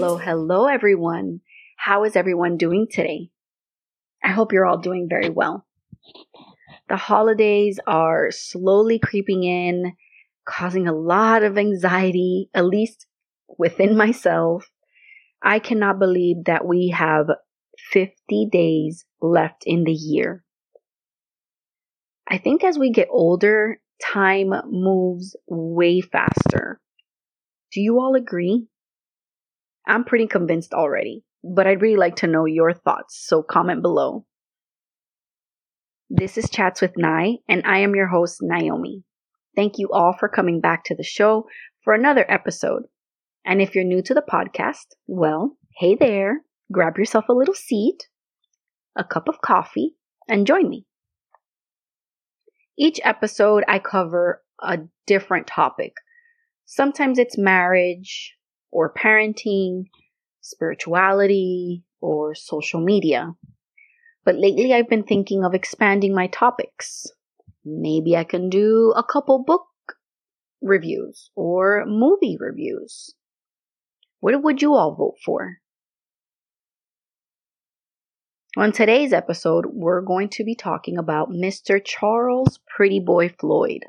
[0.00, 1.42] Hello, hello, everyone.
[1.76, 3.28] How is everyone doing today?
[4.24, 5.66] I hope you're all doing very well.
[6.88, 9.92] The holidays are slowly creeping in,
[10.46, 13.08] causing a lot of anxiety, at least
[13.58, 14.70] within myself.
[15.42, 17.26] I cannot believe that we have
[17.92, 20.42] 50 days left in the year.
[22.26, 26.80] I think as we get older, time moves way faster.
[27.70, 28.69] Do you all agree?
[29.86, 34.26] I'm pretty convinced already, but I'd really like to know your thoughts, so comment below.
[36.08, 39.04] This is Chats with Ny, and I am your host, Niomi.
[39.56, 41.46] Thank you all for coming back to the show
[41.82, 42.82] for another episode.
[43.44, 46.42] And if you're new to the podcast, well, hey there,
[46.72, 48.08] grab yourself a little seat,
[48.96, 49.94] a cup of coffee,
[50.28, 50.84] and join me.
[52.78, 55.94] Each episode, I cover a different topic.
[56.64, 58.36] Sometimes it's marriage,
[58.70, 59.84] or parenting,
[60.40, 63.34] spirituality, or social media.
[64.24, 67.06] But lately I've been thinking of expanding my topics.
[67.64, 69.66] Maybe I can do a couple book
[70.62, 73.14] reviews or movie reviews.
[74.20, 75.58] What would you all vote for?
[78.56, 81.80] On today's episode, we're going to be talking about Mr.
[81.82, 83.84] Charles Pretty Boy Floyd.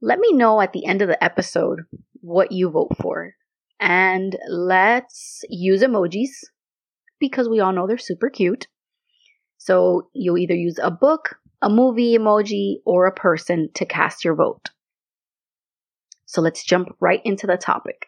[0.00, 1.80] Let me know at the end of the episode
[2.26, 3.34] what you vote for.
[3.78, 6.30] And let's use emojis
[7.20, 8.66] because we all know they're super cute.
[9.58, 14.34] So you'll either use a book, a movie emoji, or a person to cast your
[14.34, 14.70] vote.
[16.26, 18.06] So let's jump right into the topic.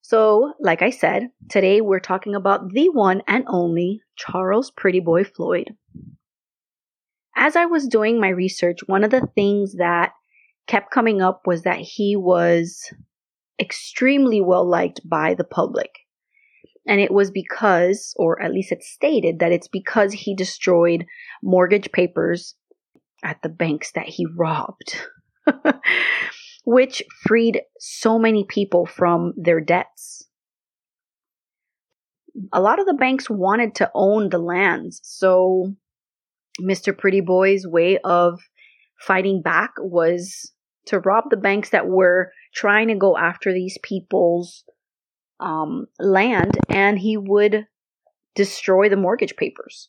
[0.00, 5.24] So, like I said, today we're talking about the one and only Charles Pretty Boy
[5.24, 5.74] Floyd.
[7.36, 10.12] As I was doing my research, one of the things that
[10.68, 12.80] kept coming up was that he was
[13.60, 15.90] extremely well liked by the public.
[16.86, 21.04] And it was because, or at least it's stated, that it's because he destroyed
[21.42, 22.54] mortgage papers
[23.22, 24.96] at the banks that he robbed.
[26.70, 30.28] which freed so many people from their debts.
[32.52, 35.72] A lot of the banks wanted to own the lands, so
[36.60, 36.96] Mr.
[36.96, 38.38] Pretty Boy's way of
[39.00, 40.52] fighting back was
[40.88, 44.64] to rob the banks that were trying to go after these people's
[45.40, 47.66] um, land, and he would
[48.34, 49.88] destroy the mortgage papers.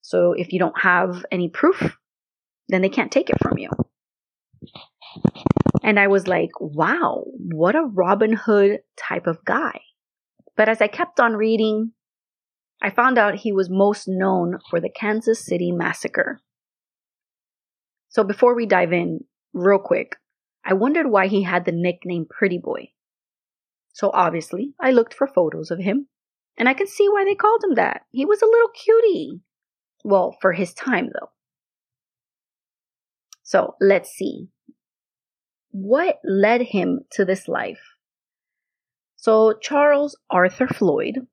[0.00, 1.96] So if you don't have any proof,
[2.68, 3.70] then they can't take it from you.
[5.82, 9.80] And I was like, wow, what a Robin Hood type of guy.
[10.56, 11.92] But as I kept on reading,
[12.82, 16.40] I found out he was most known for the Kansas City Massacre.
[18.08, 19.20] So before we dive in,
[19.52, 20.16] real quick,
[20.66, 22.90] I wondered why he had the nickname Pretty Boy.
[23.92, 26.08] So obviously, I looked for photos of him,
[26.58, 28.02] and I can see why they called him that.
[28.10, 29.40] He was a little cutie.
[30.04, 31.30] Well, for his time, though.
[33.42, 34.48] So let's see
[35.78, 37.82] what led him to this life?
[39.16, 41.26] So, Charles Arthur Floyd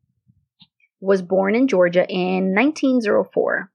[1.00, 3.72] was born in Georgia in 1904.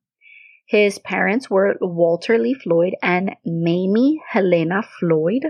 [0.69, 5.47] His parents were Walter Lee Floyd and Mamie Helena Floyd.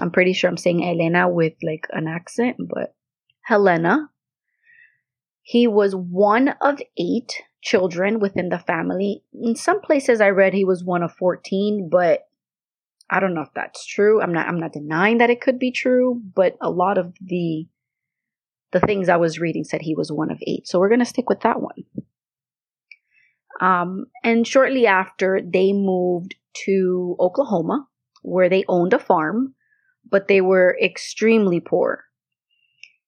[0.00, 2.94] I'm pretty sure I'm saying Helena with like an accent, but
[3.42, 4.08] Helena.
[5.42, 9.22] He was one of eight children within the family.
[9.34, 12.20] In some places I read he was one of 14, but
[13.10, 14.22] I don't know if that's true.
[14.22, 17.66] I'm not I'm not denying that it could be true, but a lot of the
[18.72, 20.66] the things I was reading said he was one of eight.
[20.66, 21.84] So we're going to stick with that one.
[23.60, 26.34] Um, and shortly after, they moved
[26.66, 27.86] to Oklahoma,
[28.22, 29.54] where they owned a farm,
[30.08, 32.04] but they were extremely poor.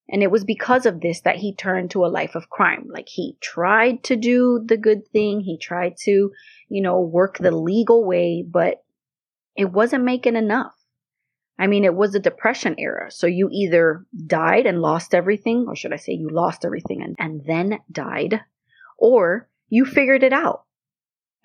[0.08, 2.86] And it was because of this that he turned to a life of crime.
[2.92, 6.30] Like he tried to do the good thing, he tried to,
[6.68, 8.84] you know, work the legal way, but
[9.56, 10.74] it wasn't making enough.
[11.58, 13.10] I mean, it was a depression era.
[13.10, 17.14] So you either died and lost everything, or should I say you lost everything and,
[17.18, 18.40] and then died,
[18.98, 20.64] or you figured it out.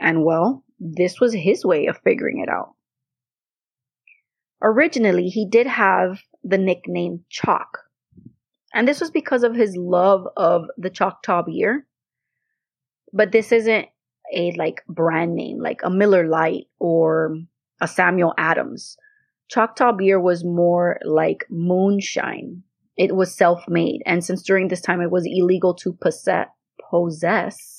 [0.01, 2.73] And well, this was his way of figuring it out.
[4.61, 7.77] Originally, he did have the nickname Choc.
[8.73, 11.87] And this was because of his love of the Choctaw beer.
[13.13, 13.87] But this isn't
[14.35, 17.37] a like brand name, like a Miller Lite or
[17.79, 18.97] a Samuel Adams.
[19.47, 22.63] Choctaw beer was more like moonshine.
[22.97, 24.01] It was self made.
[24.05, 26.49] And since during this time it was illegal to possess,
[26.91, 27.76] possess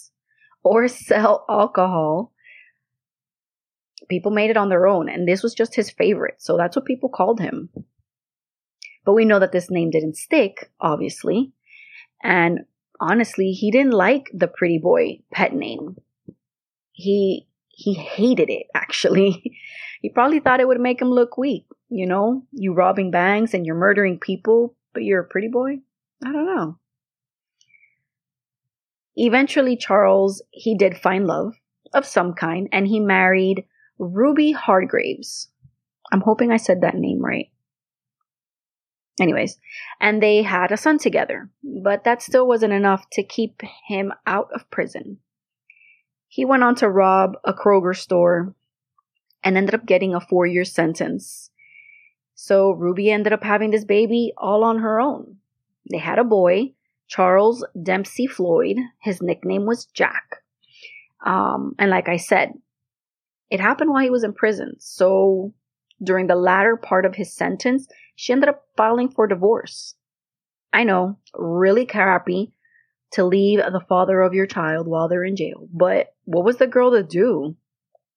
[0.63, 2.33] or sell alcohol,
[4.09, 5.09] people made it on their own.
[5.09, 6.37] And this was just his favorite.
[6.39, 7.71] So that's what people called him.
[9.05, 11.53] But we know that this name didn't stick, obviously.
[12.23, 12.61] And
[13.01, 15.97] honestly, he didn't like the pretty boy pet name.
[16.93, 19.57] He he hated it actually.
[20.03, 22.43] he probably thought it would make him look weak, you know?
[22.53, 25.79] You robbing banks and you're murdering people, but you're a pretty boy?
[26.25, 26.79] I don't know.
[29.21, 31.55] Eventually Charles he did find love
[31.93, 33.65] of some kind and he married
[33.99, 35.49] Ruby Hargraves.
[36.13, 37.51] I'm hoping I said that name right.
[39.21, 39.59] Anyways,
[40.01, 44.49] and they had a son together, but that still wasn't enough to keep him out
[44.55, 45.19] of prison.
[46.29, 48.55] He went on to rob a Kroger store
[49.43, 51.51] and ended up getting a four year sentence.
[52.37, 55.39] So Ruby ended up having this baby all on her own.
[55.91, 56.75] They had a boy,
[57.09, 58.77] Charles Dempsey Floyd.
[59.01, 60.43] His nickname was Jack.
[61.25, 62.53] Um, and like I said,
[63.51, 64.77] it happened while he was in prison.
[64.79, 65.55] So
[66.03, 69.95] during the latter part of his sentence, she ended up filing for divorce.
[70.73, 72.53] I know, really crappy
[73.13, 76.67] to leave the father of your child while they're in jail, but what was the
[76.67, 77.57] girl to do?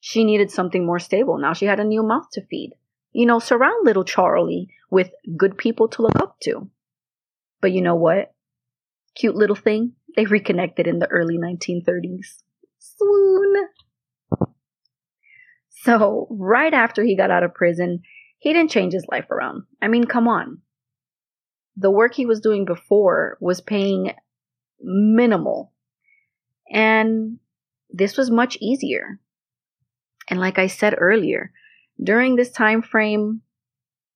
[0.01, 1.37] She needed something more stable.
[1.37, 2.73] Now she had a new mouth to feed.
[3.13, 6.69] You know, surround little Charlie with good people to look up to.
[7.61, 8.33] But you know what?
[9.15, 9.93] Cute little thing.
[10.15, 12.43] They reconnected in the early 1930s.
[12.79, 13.67] Swoon.
[15.69, 18.01] So, right after he got out of prison,
[18.39, 19.63] he didn't change his life around.
[19.81, 20.61] I mean, come on.
[21.75, 24.11] The work he was doing before was paying
[24.79, 25.73] minimal.
[26.71, 27.39] And
[27.89, 29.19] this was much easier.
[30.29, 31.51] And like I said earlier,
[32.01, 33.41] during this time frame,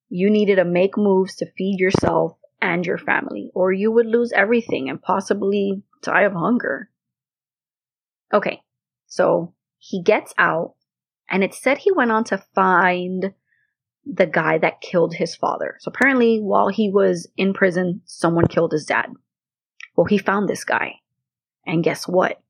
[0.10, 4.32] you needed to make moves to feed yourself and your family, or you would lose
[4.34, 6.90] everything and possibly die of hunger.
[8.34, 8.62] Okay,
[9.06, 10.74] so he gets out
[11.30, 13.34] and it said he went on to find
[14.06, 15.78] the guy that killed his father.
[15.80, 19.08] So apparently, while he was in prison, someone killed his dad.
[19.96, 20.96] Well, he found this guy.
[21.66, 22.42] And guess what?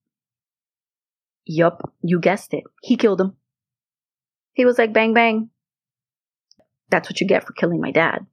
[1.46, 2.64] Yup, you guessed it.
[2.82, 3.38] He killed him.
[4.54, 5.50] He was like, bang, bang.
[6.90, 8.26] That's what you get for killing my dad.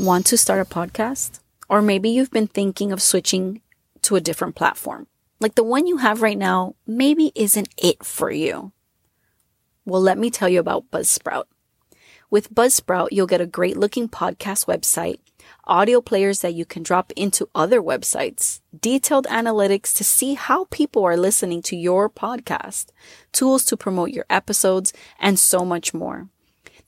[0.00, 1.40] Want to start a podcast?
[1.68, 3.60] Or maybe you've been thinking of switching
[4.00, 5.08] to a different platform.
[5.40, 8.72] Like the one you have right now maybe isn't it for you.
[9.84, 11.44] Well, let me tell you about Buzzsprout.
[12.30, 15.18] With Buzzsprout, you'll get a great looking podcast website,
[15.64, 21.04] audio players that you can drop into other websites, detailed analytics to see how people
[21.04, 22.86] are listening to your podcast,
[23.32, 26.30] tools to promote your episodes, and so much more.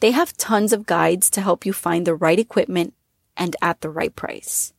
[0.01, 2.95] They have tons of guides to help you find the right equipment
[3.37, 4.73] and at the right price.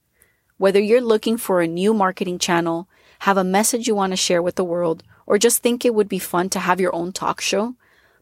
[0.57, 2.87] Whether you're looking for a new marketing channel,
[3.19, 6.09] have a message you want to share with the world, or just think it would
[6.09, 7.75] be fun to have your own talk show,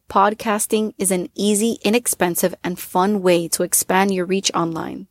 [0.09, 5.07] podcasting is an easy, inexpensive, and fun way to expand your reach online.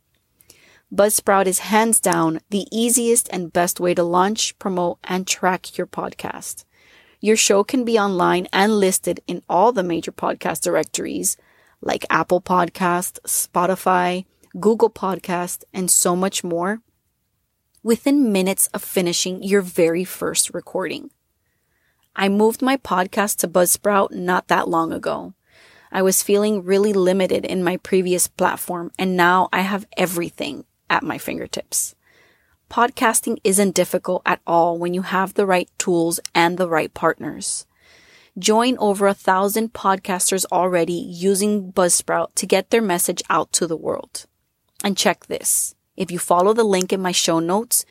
[0.93, 5.87] Buzzsprout is hands down the easiest and best way to launch, promote, and track your
[5.87, 6.65] podcast.
[7.21, 11.37] Your show can be online and listed in all the major podcast directories
[11.81, 14.25] like Apple Podcast, Spotify,
[14.59, 16.81] Google Podcast, and so much more
[17.83, 21.09] within minutes of finishing your very first recording.
[22.15, 25.33] I moved my podcast to Buzzsprout not that long ago.
[25.91, 31.03] I was feeling really limited in my previous platform, and now I have everything at
[31.03, 31.95] my fingertips.
[32.69, 37.65] Podcasting isn't difficult at all when you have the right tools and the right partners.
[38.39, 43.75] Join over a thousand podcasters already using Buzzsprout to get their message out to the
[43.75, 44.25] world.
[44.83, 45.75] And check this.
[45.95, 47.85] If you follow the link in my show notes,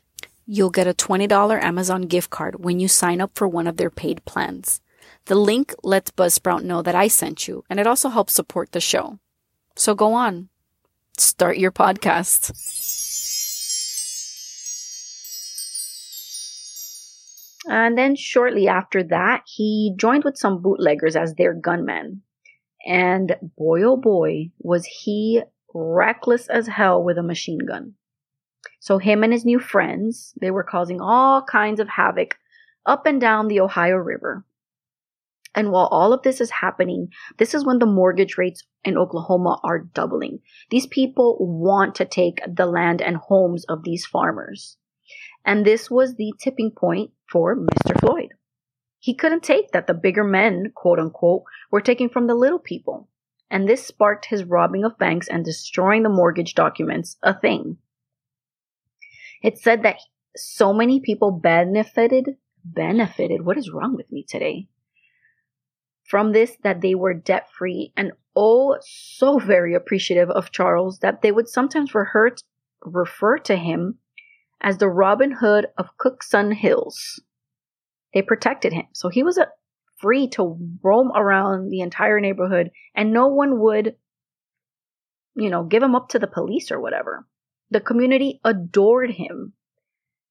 [0.45, 3.89] you'll get a $20 Amazon gift card when you sign up for one of their
[3.89, 4.81] paid plans.
[5.25, 8.81] The link lets Buzzsprout know that I sent you, and it also helps support the
[8.81, 9.19] show.
[9.75, 10.49] So go on,
[11.17, 12.51] start your podcast.
[17.69, 22.23] And then shortly after that, he joined with some bootleggers as their gunman.
[22.85, 27.93] And boy, oh boy, was he reckless as hell with a machine gun.
[28.79, 32.37] So him and his new friends, they were causing all kinds of havoc
[32.85, 34.45] up and down the Ohio River.
[35.53, 39.59] And while all of this is happening, this is when the mortgage rates in Oklahoma
[39.63, 40.39] are doubling.
[40.69, 44.77] These people want to take the land and homes of these farmers.
[45.45, 47.99] And this was the tipping point for Mr.
[47.99, 48.29] Floyd.
[48.99, 53.09] He couldn't take that the bigger men, quote unquote, were taking from the little people.
[53.51, 57.77] And this sparked his robbing of banks and destroying the mortgage documents a thing.
[59.43, 59.99] It said that
[60.35, 64.67] so many people benefited, benefited, what is wrong with me today?
[66.11, 71.21] from this that they were debt free and oh so very appreciative of Charles that
[71.21, 72.35] they would sometimes refer,
[72.83, 73.97] refer to him
[74.59, 77.21] as the Robin Hood of Cookson Hills.
[78.13, 78.87] They protected him.
[78.91, 79.47] So he was a,
[80.01, 83.95] free to roam around the entire neighborhood and no one would,
[85.35, 87.27] you know, give him up to the police or whatever.
[87.69, 89.53] The community adored him.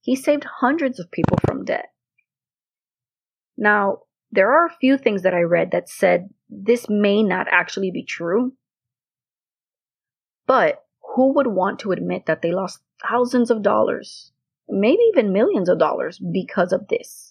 [0.02, 1.86] He saved hundreds of people from debt.
[3.56, 3.98] Now,
[4.32, 8.04] there are a few things that I read that said this may not actually be
[8.04, 8.52] true.
[10.46, 10.84] But
[11.14, 14.32] who would want to admit that they lost thousands of dollars,
[14.68, 17.29] maybe even millions of dollars because of this?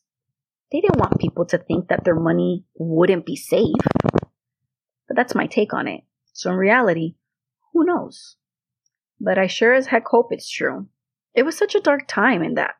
[0.72, 3.76] They didn't want people to think that their money wouldn't be safe.
[5.08, 6.02] But that's my take on it.
[6.34, 7.16] So in reality,
[7.74, 8.36] who knows?
[9.20, 10.88] But I sure as heck hope it's true.
[11.34, 12.76] It was such a dark time in that,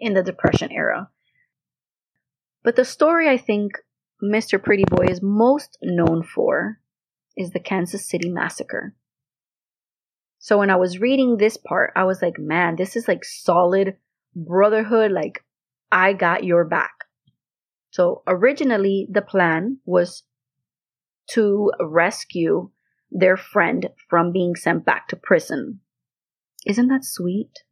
[0.00, 1.08] in the Depression era.
[2.62, 3.72] But the story I think
[4.22, 4.62] Mr.
[4.62, 6.78] Pretty Boy is most known for
[7.36, 8.94] is the Kansas City Massacre.
[10.38, 13.96] So when I was reading this part, I was like, man, this is like solid
[14.34, 15.12] brotherhood.
[15.12, 15.44] Like,
[15.90, 16.92] I got your back.
[17.90, 20.22] So originally, the plan was
[21.30, 22.70] to rescue
[23.10, 25.80] their friend from being sent back to prison.
[26.66, 27.64] Isn't that sweet?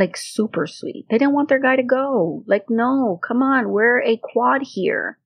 [0.00, 1.06] like super sweet.
[1.08, 2.42] They didn't want their guy to go.
[2.46, 5.18] Like, no, come on, we're a quad here.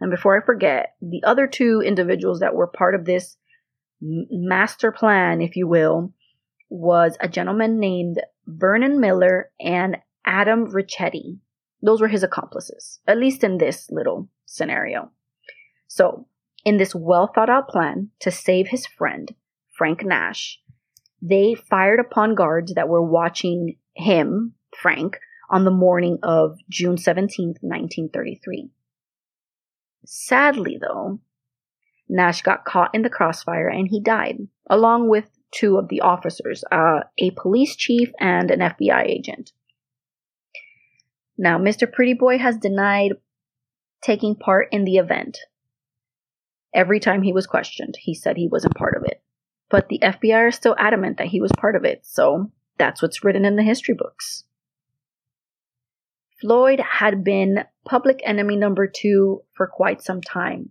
[0.00, 3.36] And before I forget, the other two individuals that were part of this
[4.00, 6.12] master plan, if you will,
[6.70, 9.96] was a gentleman named Vernon Miller and
[10.26, 11.38] Adam Richetti.
[11.82, 15.10] Those were his accomplices, at least in this little scenario.
[15.86, 16.26] So,
[16.64, 19.34] in this well thought out plan to save his friend,
[19.76, 20.60] Frank Nash,
[21.22, 25.18] they fired upon guards that were watching him, Frank,
[25.48, 28.70] on the morning of June 17th, 1933.
[30.04, 31.20] Sadly, though,
[32.08, 36.64] Nash got caught in the crossfire and he died, along with two of the officers,
[36.70, 39.52] uh, a police chief and an FBI agent.
[41.38, 41.90] Now, Mr.
[41.90, 43.12] Pretty Boy has denied
[44.02, 45.38] taking part in the event.
[46.74, 49.22] Every time he was questioned, he said he wasn't part of it.
[49.68, 53.24] But the FBI are still adamant that he was part of it, so that's what's
[53.24, 54.44] written in the history books.
[56.40, 60.70] Floyd had been public enemy number two for quite some time,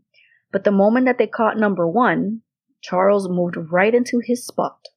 [0.52, 2.42] but the moment that they caught number one,
[2.82, 4.88] Charles moved right into his spot.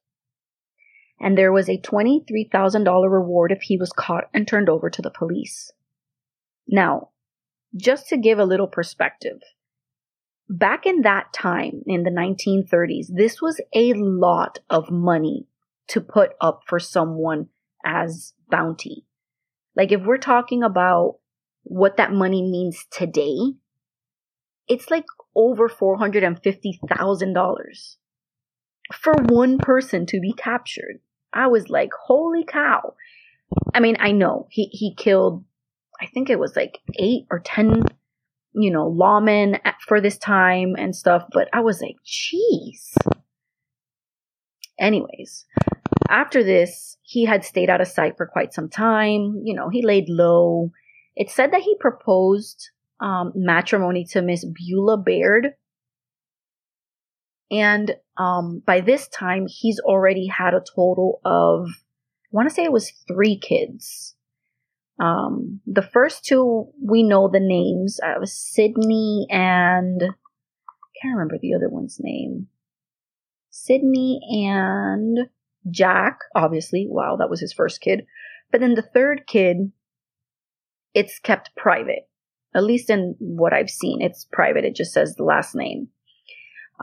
[1.21, 5.11] And there was a $23,000 reward if he was caught and turned over to the
[5.11, 5.71] police.
[6.67, 7.09] Now,
[7.75, 9.41] just to give a little perspective,
[10.47, 15.47] back in that time, in the 1930s, this was a lot of money
[15.87, 17.49] to put up for someone
[17.85, 19.05] as bounty.
[19.75, 21.17] Like if we're talking about
[21.63, 23.53] what that money means today,
[24.67, 27.95] it's like over $450,000
[28.93, 30.99] for one person to be captured.
[31.33, 32.93] I was like, holy cow.
[33.73, 35.43] I mean, I know he, he killed,
[36.01, 37.83] I think it was like eight or 10,
[38.53, 42.95] you know, lawmen for this time and stuff, but I was like, jeez.
[44.79, 45.45] Anyways,
[46.07, 49.41] after this, he had stayed out of sight for quite some time.
[49.43, 50.71] You know, he laid low.
[51.15, 52.69] It said that he proposed
[53.01, 55.53] um, matrimony to Miss Beulah Baird.
[57.51, 62.63] And um, by this time, he's already had a total of, I want to say
[62.63, 64.15] it was three kids.
[65.01, 67.99] Um, the first two, we know the names.
[68.03, 72.47] Uh, was Sydney and, I can't remember the other one's name.
[73.49, 75.29] Sydney and
[75.71, 76.85] Jack, obviously.
[76.89, 78.05] Wow, that was his first kid.
[78.51, 79.71] But then the third kid,
[80.93, 82.07] it's kept private.
[82.55, 84.65] At least in what I've seen, it's private.
[84.65, 85.89] It just says the last name.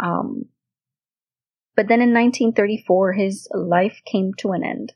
[0.02, 0.44] Um,
[1.76, 4.94] but then in 1934, his life came to an end.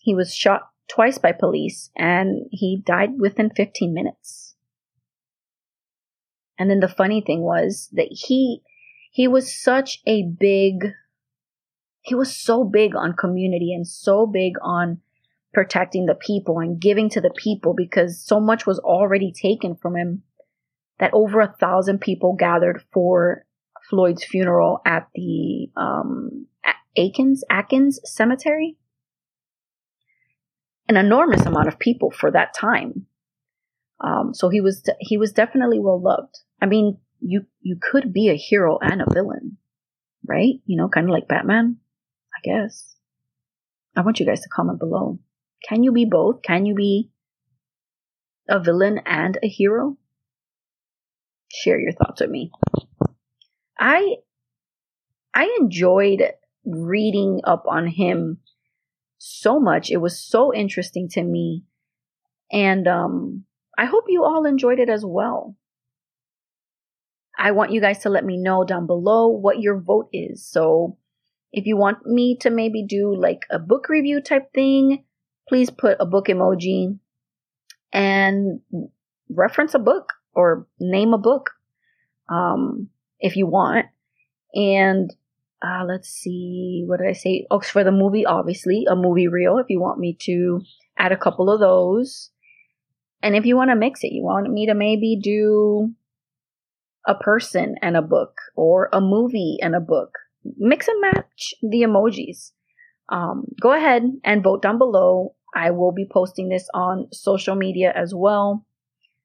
[0.00, 4.54] He was shot twice by police and he died within 15 minutes.
[6.58, 8.62] And then the funny thing was that he,
[9.10, 10.92] he was such a big
[12.02, 15.00] he was so big on community and so big on
[15.54, 19.96] protecting the people and giving to the people because so much was already taken from
[19.96, 20.22] him
[20.98, 23.44] that over a thousand people gathered for
[23.92, 26.46] Floyd's funeral at the um,
[26.96, 28.78] Akins Atkins Cemetery.
[30.88, 33.04] An enormous amount of people for that time.
[34.02, 36.38] Um, so he was he was definitely well loved.
[36.60, 39.58] I mean, you you could be a hero and a villain,
[40.26, 40.54] right?
[40.64, 41.76] You know, kind of like Batman
[42.34, 42.96] I guess.
[43.94, 45.18] I want you guys to comment below.
[45.68, 46.40] Can you be both?
[46.42, 47.10] Can you be
[48.48, 49.98] a villain and a hero?
[51.52, 52.50] share your thoughts with me.
[53.78, 54.16] I
[55.34, 56.22] I enjoyed
[56.64, 58.38] reading up on him
[59.18, 59.90] so much.
[59.90, 61.64] It was so interesting to me.
[62.50, 63.44] And um
[63.78, 65.56] I hope you all enjoyed it as well.
[67.38, 70.46] I want you guys to let me know down below what your vote is.
[70.46, 70.98] So
[71.52, 75.04] if you want me to maybe do like a book review type thing,
[75.48, 76.98] please put a book emoji
[77.92, 78.60] and
[79.28, 81.50] reference a book or name a book
[82.28, 82.88] um,
[83.22, 83.86] if you want.
[84.54, 85.10] And
[85.62, 87.46] uh, let's see, what did I say?
[87.50, 90.60] Oh, for the movie, obviously, a movie reel if you want me to
[90.98, 92.30] add a couple of those.
[93.22, 95.94] And if you want to mix it, you want me to maybe do
[97.06, 100.18] a person and a book or a movie and a book.
[100.58, 102.50] Mix and match the emojis.
[103.08, 105.34] Um, go ahead and vote down below.
[105.54, 108.66] I will be posting this on social media as well.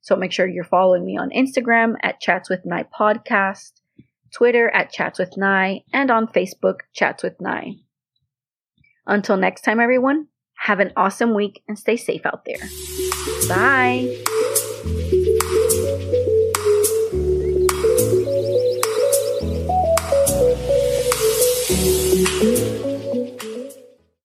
[0.02, 3.77] So make sure you're following me on Instagram at Chats with Ny Podcast,
[4.38, 7.78] Twitter at Chats with Ny, and on Facebook, Chats with Ny.
[9.08, 10.28] Until next time, everyone,
[10.60, 12.70] have an awesome week and stay safe out there.
[13.48, 15.16] Bye.